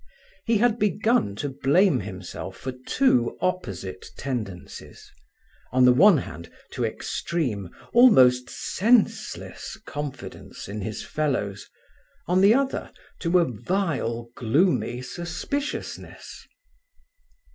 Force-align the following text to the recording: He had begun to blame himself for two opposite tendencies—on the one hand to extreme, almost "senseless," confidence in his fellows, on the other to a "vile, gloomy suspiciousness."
He 0.45 0.57
had 0.57 0.79
begun 0.79 1.35
to 1.35 1.49
blame 1.49 1.99
himself 1.99 2.57
for 2.57 2.71
two 2.87 3.37
opposite 3.39 4.07
tendencies—on 4.17 5.85
the 5.85 5.93
one 5.93 6.17
hand 6.17 6.49
to 6.71 6.83
extreme, 6.83 7.69
almost 7.93 8.49
"senseless," 8.49 9.77
confidence 9.85 10.67
in 10.67 10.81
his 10.81 11.03
fellows, 11.03 11.69
on 12.25 12.41
the 12.41 12.55
other 12.55 12.91
to 13.19 13.37
a 13.37 13.45
"vile, 13.45 14.29
gloomy 14.35 15.03
suspiciousness." 15.03 16.47